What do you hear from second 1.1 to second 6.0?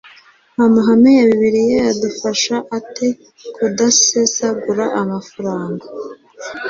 ya Bibiliya yadufasha ate kudasesagura amafaranga?